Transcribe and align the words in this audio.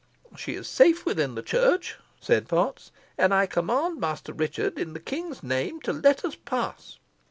"She 0.35 0.55
is 0.55 0.67
safe 0.67 1.05
within 1.05 1.35
the 1.35 1.43
church," 1.43 1.97
said 2.19 2.49
Potts, 2.49 2.91
"and 3.19 3.31
I 3.31 3.45
command 3.45 3.99
Master 3.99 4.33
Richard, 4.33 4.79
in 4.79 4.93
the 4.93 4.99
king's 4.99 5.43
name, 5.43 5.79
to 5.81 5.93
let 5.93 6.25
us 6.25 6.33
pass. 6.33 6.97